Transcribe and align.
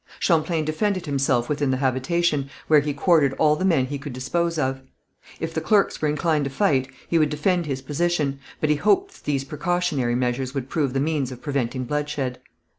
Champlain 0.19 0.65
defended 0.65 1.05
himself 1.05 1.47
within 1.47 1.69
the 1.69 1.77
habitation, 1.77 2.49
where 2.67 2.79
he 2.79 2.91
quartered 2.91 3.33
all 3.35 3.55
the 3.55 3.63
men 3.63 3.85
he 3.85 3.99
could 3.99 4.13
dispose 4.13 4.57
of. 4.57 4.81
If 5.39 5.53
the 5.53 5.61
clerks 5.61 6.01
were 6.01 6.07
inclined 6.07 6.45
to 6.45 6.49
fight 6.49 6.87
he 7.07 7.19
would 7.19 7.29
defend 7.29 7.67
his 7.67 7.83
position, 7.83 8.39
but 8.59 8.71
he 8.71 8.77
hoped 8.77 9.13
that 9.13 9.23
these 9.25 9.43
precautionary 9.43 10.15
measures 10.15 10.55
would 10.55 10.69
prove 10.69 10.93
the 10.93 10.99
means 10.99 11.31
of 11.31 11.39
preventing 11.43 11.83
bloodshed. 11.83 12.39